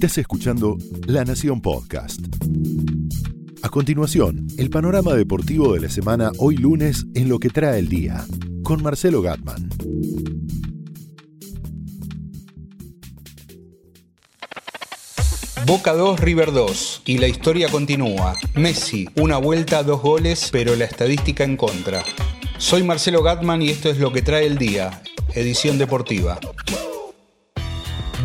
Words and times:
Estás 0.00 0.16
escuchando 0.16 0.78
La 1.06 1.26
Nación 1.26 1.60
Podcast. 1.60 2.20
A 3.60 3.68
continuación, 3.68 4.46
el 4.56 4.70
panorama 4.70 5.12
deportivo 5.12 5.74
de 5.74 5.80
la 5.80 5.90
semana 5.90 6.32
hoy 6.38 6.56
lunes 6.56 7.04
en 7.14 7.28
lo 7.28 7.38
que 7.38 7.50
trae 7.50 7.78
el 7.80 7.90
día, 7.90 8.24
con 8.62 8.82
Marcelo 8.82 9.20
Gatman. 9.20 9.68
Boca 15.66 15.92
2, 15.92 16.18
River 16.18 16.52
2 16.52 17.02
y 17.04 17.18
la 17.18 17.28
historia 17.28 17.68
continúa. 17.68 18.38
Messi, 18.54 19.06
una 19.16 19.36
vuelta, 19.36 19.82
dos 19.82 20.00
goles, 20.00 20.48
pero 20.50 20.76
la 20.76 20.86
estadística 20.86 21.44
en 21.44 21.58
contra. 21.58 22.02
Soy 22.56 22.84
Marcelo 22.84 23.22
Gatman 23.22 23.60
y 23.60 23.68
esto 23.68 23.90
es 23.90 23.98
lo 23.98 24.14
que 24.14 24.22
trae 24.22 24.46
el 24.46 24.56
día, 24.56 25.02
edición 25.34 25.76
deportiva. 25.76 26.40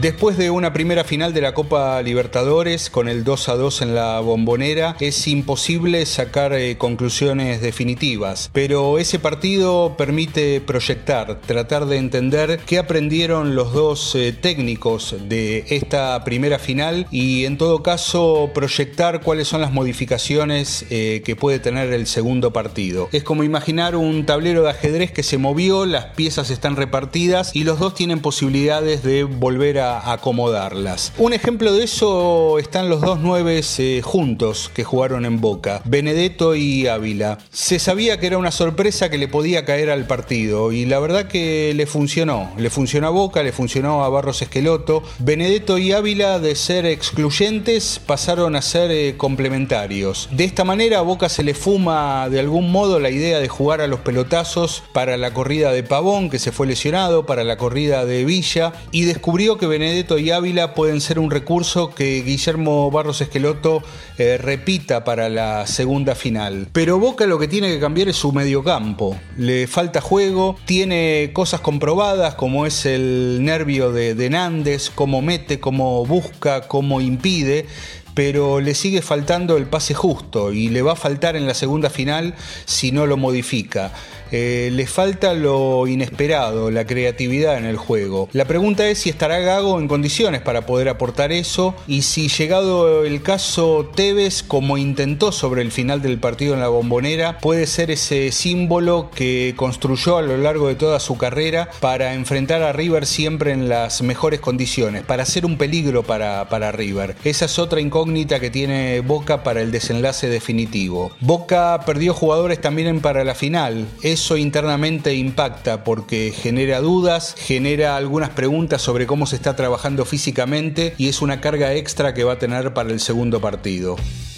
Después 0.06 0.38
de 0.38 0.52
una 0.52 0.72
primera 0.72 1.04
final 1.04 1.34
de 1.34 1.42
la 1.42 1.56
Copa 1.56 2.00
Libertadores 2.04 2.92
con 2.92 3.10
el 3.10 3.24
2 3.24 3.50
a 3.50 3.56
2 3.56 3.82
en 3.82 3.96
la 3.96 4.20
bombonera, 4.20 4.96
es 5.00 5.28
imposible 5.28 6.06
sacar 6.06 6.54
eh, 6.54 6.78
conclusiones 6.78 7.60
definitivas, 7.60 8.52
pero 8.54 9.00
ese 9.00 9.18
partido 9.18 9.96
permite 9.98 10.62
proyectar, 10.62 11.42
tratar 11.42 11.88
de 11.88 11.98
entender 11.98 12.60
qué 12.68 12.78
aprendieron 12.78 13.56
los 13.56 13.74
dos 13.74 14.14
eh, 14.14 14.32
técnicos 14.32 15.16
de 15.28 15.66
esta 15.70 16.24
primera 16.24 16.60
final 16.60 17.08
y 17.10 17.46
en 17.46 17.58
todo 17.58 17.82
caso 17.82 18.52
proyectar 18.54 19.22
cuáles 19.22 19.48
son 19.48 19.62
las 19.62 19.74
modificaciones 19.74 20.86
eh, 20.92 21.24
que 21.26 21.36
puede 21.36 21.58
tener 21.58 21.92
el 21.92 22.06
segundo 22.06 22.54
partido. 22.54 23.10
Es 23.12 23.24
como 23.24 23.44
imaginar 23.44 23.96
un 23.96 24.28
tablero 24.28 24.62
de 24.62 24.70
ajedrez 24.70 25.12
que 25.12 25.24
se 25.24 25.40
movió, 25.40 25.88
las 25.88 26.06
piezas 26.14 26.52
están 26.52 26.76
repartidas 26.76 27.56
y 27.56 27.64
los 27.64 27.80
dos 27.80 27.96
tienen 27.96 28.20
posibilidades 28.20 29.02
de 29.02 29.24
volver 29.24 29.80
a 29.80 29.95
acomodarlas. 30.00 31.14
Un 31.18 31.34
ejemplo 31.34 31.74
de 31.74 31.84
eso 31.84 32.60
están 32.60 32.90
los 32.90 33.02
dos 33.02 33.20
nueves 33.20 33.80
eh, 33.80 34.02
juntos 34.04 34.72
que 34.74 34.84
jugaron 34.84 35.26
en 35.26 35.42
Boca, 35.42 35.82
Benedetto 35.86 36.56
y 36.56 36.88
Ávila. 36.88 37.38
Se 37.52 37.80
sabía 37.80 38.20
que 38.20 38.28
era 38.28 38.38
una 38.38 38.52
sorpresa 38.52 39.10
que 39.10 39.18
le 39.18 39.28
podía 39.28 39.66
caer 39.66 39.90
al 39.90 40.08
partido 40.08 40.72
y 40.72 40.86
la 40.86 41.00
verdad 41.00 41.28
que 41.28 41.74
le 41.76 41.86
funcionó. 41.86 42.52
Le 42.58 42.70
funcionó 42.70 43.08
a 43.08 43.12
Boca, 43.12 43.44
le 43.44 43.52
funcionó 43.52 44.04
a 44.04 44.10
Barros 44.10 44.42
Esqueloto. 44.42 45.04
Benedetto 45.20 45.78
y 45.78 45.92
Ávila 45.92 46.40
de 46.40 46.56
ser 46.56 46.86
excluyentes 46.86 48.00
pasaron 48.06 48.56
a 48.56 48.62
ser 48.62 48.92
eh, 48.92 49.16
complementarios. 49.18 50.30
De 50.32 50.44
esta 50.44 50.64
manera 50.64 51.00
a 51.00 51.02
Boca 51.02 51.30
se 51.30 51.44
le 51.44 51.54
fuma 51.54 52.30
de 52.30 52.40
algún 52.40 52.72
modo 52.72 53.00
la 53.00 53.10
idea 53.10 53.40
de 53.40 53.48
jugar 53.48 53.82
a 53.82 53.88
los 53.88 54.00
pelotazos 54.00 54.84
para 54.94 55.18
la 55.18 55.34
corrida 55.34 55.72
de 55.72 55.84
Pavón 55.84 56.30
que 56.30 56.40
se 56.40 56.52
fue 56.52 56.68
lesionado, 56.68 57.26
para 57.26 57.44
la 57.44 57.58
corrida 57.58 58.06
de 58.06 58.26
Villa 58.26 58.74
y 58.92 59.04
descubrió 59.04 59.58
que 59.58 59.68
Benedetto 59.68 59.85
Benedetto 59.86 60.18
y 60.18 60.32
Ávila 60.32 60.74
pueden 60.74 61.00
ser 61.00 61.20
un 61.20 61.30
recurso 61.30 61.94
que 61.94 62.24
Guillermo 62.24 62.90
Barros 62.90 63.22
Esqueloto 63.22 63.84
eh, 64.18 64.40
repita 64.42 65.04
para 65.04 65.30
la 65.30 65.68
segunda 65.68 66.16
final. 66.16 66.70
Pero 66.72 66.98
Boca 66.98 67.28
lo 67.28 67.38
que 67.38 67.48
tiene 67.48 67.68
que 67.68 67.80
cambiar 67.80 68.08
es 68.08 68.16
su 68.16 68.32
mediocampo. 68.32 69.16
Le 69.38 69.68
falta 69.68 70.02
juego, 70.02 70.58
tiene 70.66 71.30
cosas 71.34 71.60
comprobadas 71.60 72.34
como 72.34 72.66
es 72.66 72.88
el 72.88 73.42
nervio 73.44 73.92
de, 73.92 74.16
de 74.16 74.30
Nández, 74.32 74.90
cómo 74.90 75.22
mete, 75.22 75.60
cómo 75.60 76.04
busca, 76.04 76.68
cómo 76.68 77.00
impide 77.00 77.68
pero 78.16 78.62
le 78.62 78.74
sigue 78.74 79.02
faltando 79.02 79.58
el 79.58 79.68
pase 79.68 79.94
justo 79.94 80.54
y 80.54 80.70
le 80.70 80.82
va 80.82 80.94
a 80.94 80.96
faltar 80.96 81.36
en 81.36 81.46
la 81.46 81.54
segunda 81.54 81.90
final 81.90 82.34
si 82.64 82.92
no 82.92 83.06
lo 83.06 83.18
modifica. 83.18 83.92
Eh, 84.32 84.70
le 84.72 84.88
falta 84.88 85.34
lo 85.34 85.88
inesperado, 85.88 86.72
la 86.72 86.86
creatividad 86.86 87.58
en 87.58 87.66
el 87.66 87.78
juego. 87.78 88.30
La 88.34 88.46
pregunta 88.46 88.88
es 88.88 89.00
si 89.00 89.10
estará 89.10 89.40
Gago 89.40 89.80
en 89.80 89.88
condiciones 89.88 90.42
para 90.42 90.66
poder 90.66 90.90
aportar 90.90 91.32
eso 91.32 91.76
y 91.88 92.02
si 92.02 92.28
llegado 92.28 93.06
el 93.06 93.22
caso 93.22 93.92
Tevez, 93.96 94.44
como 94.44 94.78
intentó 94.78 95.32
sobre 95.32 95.62
el 95.62 95.72
final 95.72 96.02
del 96.02 96.20
partido 96.20 96.54
en 96.54 96.60
la 96.60 96.68
bombonera, 96.68 97.40
puede 97.40 97.68
ser 97.68 97.92
ese 97.92 98.32
símbolo 98.32 99.10
que 99.14 99.54
construyó 99.56 100.18
a 100.18 100.22
lo 100.22 100.38
largo 100.38 100.68
de 100.68 100.76
toda 100.76 101.00
su 101.00 101.18
carrera 101.18 101.70
para 101.80 102.14
enfrentar 102.14 102.64
a 102.64 102.74
River 102.74 103.06
siempre 103.06 103.52
en 103.52 103.70
las 103.70 104.02
mejores 104.02 104.40
condiciones, 104.40 105.04
para 105.04 105.26
ser 105.26 105.46
un 105.46 105.58
peligro 105.58 106.04
para, 106.04 106.50
para 106.50 106.72
River. 106.72 107.16
Esa 107.24 107.46
es 107.46 107.60
otra 107.60 107.82
incógnita 107.82 108.40
que 108.40 108.50
tiene 108.50 109.02
Boca 109.02 109.44
para 109.44 109.62
el 109.62 109.72
desenlace 109.72 110.28
definitivo. 110.30 111.12
Boca 111.20 111.80
perdió 111.86 112.14
jugadores 112.14 112.60
también 112.62 113.02
para 113.02 113.24
la 113.24 113.36
final 113.36 113.88
eso 114.16 114.38
internamente 114.38 115.14
impacta 115.14 115.84
porque 115.84 116.34
genera 116.34 116.80
dudas, 116.80 117.36
genera 117.38 117.98
algunas 117.98 118.30
preguntas 118.30 118.82
sobre 118.82 119.08
cómo 119.08 119.26
se 119.26 119.36
está 119.36 119.58
trabajando 119.58 120.06
físicamente 120.06 120.94
y 120.98 121.10
es 121.10 121.22
una 121.22 121.42
carga 121.42 121.74
extra 121.74 122.14
que 122.14 122.24
va 122.24 122.34
a 122.34 122.40
tener 122.40 122.74
para 122.74 122.92
el 122.92 123.02
segundo 123.02 123.42
partido. 123.42 123.98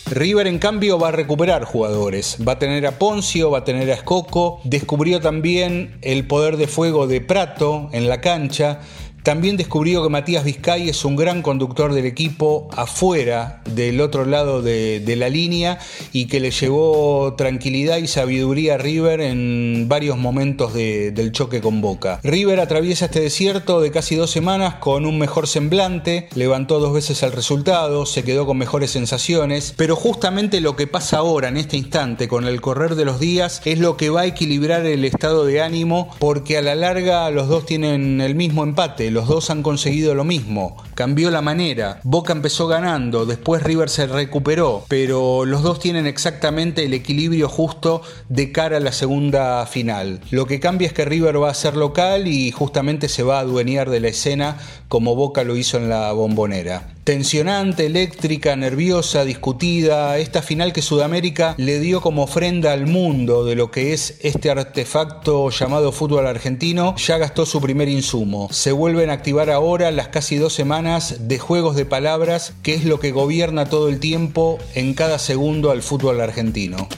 River 0.10 0.48
en 0.48 0.58
cambio 0.58 0.98
va 0.98 1.10
a 1.10 1.12
recuperar 1.12 1.64
jugadores, 1.64 2.38
va 2.46 2.54
a 2.54 2.60
tener 2.60 2.88
a 2.88 2.98
Poncio, 2.98 3.52
va 3.52 3.60
a 3.60 3.64
tener 3.66 3.92
a 3.92 3.94
Escoco, 3.94 4.62
descubrió 4.64 5.20
también 5.20 6.00
el 6.02 6.26
poder 6.26 6.58
de 6.58 6.66
fuego 6.66 7.06
de 7.06 7.22
Prato 7.22 7.90
en 7.92 8.09
la 8.09 8.20
cancha, 8.20 8.80
también 9.28 9.58
descubrió 9.58 10.02
que 10.04 10.08
Matías 10.08 10.46
Vizcay 10.46 10.88
es 10.88 11.04
un 11.04 11.18
gran 11.18 11.42
conductor 11.42 11.94
del 11.94 12.06
equipo 12.06 12.70
afuera 12.72 13.62
del 13.66 14.00
otro 14.00 14.24
lado 14.24 14.62
de, 14.62 15.16
la 15.18 15.28
línea 15.28 15.80
y 16.14 16.28
que 16.28 16.40
le 16.40 16.52
llevó 16.52 17.34
tranquilidad 17.34 17.98
y 17.98 18.08
sabiduría 18.08 18.76
a 18.76 18.78
River 18.78 19.20
en 19.20 19.88
varios 19.90 20.18
momentos 20.18 20.74
del 20.74 21.34
choque 21.34 21.60
con 21.60 21.82
Boca. 21.82 22.22
River 22.24 22.62
atraviesa 22.62 23.06
este 23.06 23.20
desierto 23.20 23.82
de 23.82 23.92
casi 23.92 24.16
dos 24.16 24.32
semanas 24.32 24.76
con 24.76 25.06
un 25.06 25.20
mejor 25.20 25.48
semblante, 25.48 26.30
levantó 26.34 26.80
dos 26.80 26.94
veces 26.94 27.22
el 27.22 27.34
resultado, 27.34 28.06
se 28.06 28.24
quedó 28.24 28.46
con 28.46 28.58
mejores 28.58 28.92
sensaciones, 28.92 29.74
pero 29.76 29.98
justamente 29.98 30.62
lo 30.62 30.78
que 30.78 30.88
pasa 30.88 31.18
ahora 31.18 31.50
en 31.50 31.58
este 31.58 31.76
instante 31.76 32.30
con 32.30 32.46
el 32.46 32.62
correr 32.62 32.96
de 32.96 33.04
los 33.04 33.20
días 33.20 33.62
es 33.66 33.80
lo 33.80 33.98
que 33.98 34.09
va 34.09 34.22
a 34.22 34.26
equilibrar 34.26 34.86
el 34.86 35.04
estado 35.04 35.44
de 35.44 35.62
ánimo 35.62 36.16
porque 36.18 36.58
a 36.58 36.62
la 36.62 36.76
larga 36.76 37.30
los 37.30 37.50
dos 37.50 37.66
tienen 37.66 38.22
el 38.22 38.34
mismo 38.34 38.64
empate 38.64 39.16
los 39.17 39.28
dos 39.28 39.50
han 39.50 39.63
conseguido 39.63 40.13
lo 40.13 40.23
mismo. 40.23 40.78
Cambió 40.94 41.31
la 41.31 41.41
manera. 41.41 42.00
Boca 42.03 42.33
empezó 42.33 42.67
ganando, 42.67 43.25
después 43.25 43.63
River 43.63 43.89
se 43.89 44.05
recuperó, 44.05 44.85
pero 44.89 45.44
los 45.44 45.63
dos 45.63 45.79
tienen 45.79 46.05
exactamente 46.05 46.85
el 46.85 46.94
equilibrio 46.94 47.50
justo 47.50 48.03
de 48.29 48.51
cara 48.51 48.78
a 48.78 48.79
la 48.79 48.91
segunda 48.91 49.66
final. 49.66 50.22
Lo 50.29 50.45
que 50.45 50.59
cambia 50.59 50.85
es 50.85 50.94
que 50.94 51.03
River 51.03 51.41
va 51.41 51.50
a 51.50 51.55
ser 51.55 51.75
local 51.75 52.28
y 52.28 52.51
justamente 52.51 53.09
se 53.09 53.23
va 53.23 53.38
a 53.38 53.41
adueñar 53.41 53.89
de 53.89 54.01
la 54.01 54.09
escena 54.09 54.59
como 54.88 55.16
Boca 55.16 55.44
lo 55.44 55.55
hizo 55.55 55.78
en 55.78 55.89
la 55.89 56.11
bombonera 56.11 56.97
tensionante, 57.07 57.85
eléctrica, 57.85 58.57
nerviosa, 58.57 59.23
discutida, 59.23 60.18
esta 60.18 60.41
final 60.41 60.73
que 60.73 60.81
Sudamérica 60.81 61.56
le 61.57 61.79
dio 61.79 62.01
como 62.01 62.23
ofrenda 62.23 62.73
al 62.73 62.85
mundo 62.85 63.45
de 63.45 63.56
lo 63.56 63.72
que 63.72 63.94
es 63.94 64.18
este 64.23 64.50
artefacto 64.51 65.50
llamado 65.50 65.94
fútbol 65.94 66.28
argentino, 66.28 66.97
ya 66.97 67.17
gastó 67.17 67.46
su 67.46 67.62
primer 67.62 67.88
insumo. 67.88 68.50
Se 68.51 68.73
vuelven 68.73 69.09
a 69.09 69.13
activar 69.13 69.50
ahora 69.50 69.90
las 69.91 70.09
casi 70.09 70.35
dos 70.35 70.51
semanas 70.51 71.29
de 71.29 71.40
juegos 71.40 71.78
de 71.78 71.85
palabras, 71.85 72.51
que 72.62 72.73
es 72.73 72.84
lo 72.84 73.00
que 73.00 73.12
gobierna 73.12 73.69
todo 73.69 73.88
el 73.88 74.01
tiempo 74.01 74.57
en 74.75 74.94
cada 74.94 75.17
segundo 75.17 75.72
al 75.72 75.84
fútbol 75.84 76.19
argentino. 76.19 76.90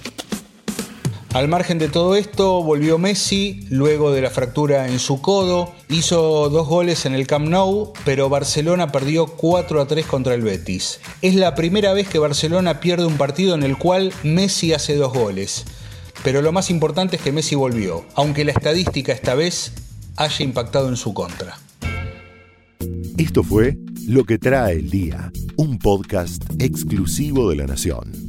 Al 1.33 1.47
margen 1.47 1.77
de 1.77 1.89
todo 1.89 2.15
esto, 2.15 2.63
volvió 2.63 2.97
Messi 2.97 3.59
luego 3.69 4.11
de 4.11 4.21
la 4.21 4.31
fractura 4.31 4.87
en 4.87 4.97
su 4.97 5.21
codo, 5.21 5.71
hizo 5.87 6.49
dos 6.49 6.67
goles 6.67 7.05
en 7.05 7.13
el 7.13 7.27
Camp 7.27 7.47
Nou, 7.47 7.93
pero 8.03 8.29
Barcelona 8.29 8.91
perdió 8.91 9.27
4 9.27 9.79
a 9.79 9.87
3 9.87 10.07
contra 10.07 10.33
el 10.33 10.41
Betis. 10.41 10.99
Es 11.21 11.35
la 11.35 11.53
primera 11.53 11.93
vez 11.93 12.09
que 12.09 12.17
Barcelona 12.17 12.79
pierde 12.79 13.05
un 13.05 13.17
partido 13.17 13.53
en 13.53 13.61
el 13.61 13.77
cual 13.77 14.11
Messi 14.23 14.73
hace 14.73 14.95
dos 14.95 15.13
goles. 15.13 15.65
Pero 16.23 16.41
lo 16.41 16.51
más 16.51 16.71
importante 16.71 17.17
es 17.17 17.21
que 17.21 17.31
Messi 17.31 17.53
volvió, 17.53 18.05
aunque 18.15 18.43
la 18.43 18.51
estadística 18.51 19.13
esta 19.13 19.35
vez 19.35 19.73
haya 20.15 20.43
impactado 20.43 20.89
en 20.89 20.97
su 20.97 21.13
contra. 21.13 21.59
Esto 23.19 23.43
fue 23.43 23.77
Lo 24.07 24.23
que 24.23 24.39
trae 24.39 24.73
el 24.73 24.89
día, 24.89 25.31
un 25.57 25.77
podcast 25.77 26.43
exclusivo 26.57 27.51
de 27.51 27.57
La 27.57 27.67
Nación. 27.67 28.28